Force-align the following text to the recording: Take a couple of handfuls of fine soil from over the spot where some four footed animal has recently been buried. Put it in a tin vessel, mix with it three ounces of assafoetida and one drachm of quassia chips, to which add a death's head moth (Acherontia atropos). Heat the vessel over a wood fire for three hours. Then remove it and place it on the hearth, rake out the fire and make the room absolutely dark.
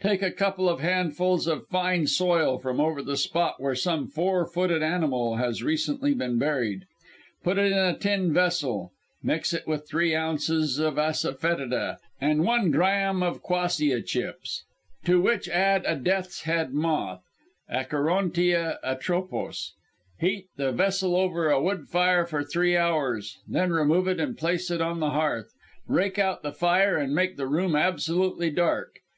Take 0.00 0.22
a 0.22 0.30
couple 0.32 0.66
of 0.66 0.80
handfuls 0.80 1.46
of 1.46 1.66
fine 1.66 2.06
soil 2.06 2.56
from 2.58 2.80
over 2.80 3.02
the 3.02 3.18
spot 3.18 3.60
where 3.60 3.74
some 3.74 4.06
four 4.08 4.46
footed 4.46 4.82
animal 4.82 5.36
has 5.36 5.62
recently 5.62 6.14
been 6.14 6.38
buried. 6.38 6.86
Put 7.42 7.58
it 7.58 7.70
in 7.70 7.76
a 7.76 7.94
tin 7.98 8.32
vessel, 8.32 8.92
mix 9.22 9.52
with 9.66 9.82
it 9.82 9.86
three 9.86 10.16
ounces 10.16 10.78
of 10.78 10.94
assafoetida 10.94 11.98
and 12.18 12.44
one 12.46 12.70
drachm 12.70 13.22
of 13.22 13.42
quassia 13.42 14.00
chips, 14.00 14.62
to 15.04 15.20
which 15.20 15.50
add 15.50 15.84
a 15.84 15.96
death's 15.96 16.44
head 16.44 16.72
moth 16.72 17.20
(Acherontia 17.70 18.78
atropos). 18.82 19.72
Heat 20.18 20.46
the 20.56 20.72
vessel 20.72 21.14
over 21.14 21.50
a 21.50 21.60
wood 21.60 21.88
fire 21.90 22.24
for 22.24 22.42
three 22.42 22.74
hours. 22.74 23.36
Then 23.46 23.70
remove 23.70 24.08
it 24.08 24.18
and 24.18 24.34
place 24.38 24.70
it 24.70 24.80
on 24.80 25.00
the 25.00 25.10
hearth, 25.10 25.52
rake 25.86 26.18
out 26.18 26.42
the 26.42 26.52
fire 26.52 26.96
and 26.96 27.14
make 27.14 27.36
the 27.36 27.46
room 27.46 27.76
absolutely 27.76 28.48
dark. 28.48 29.00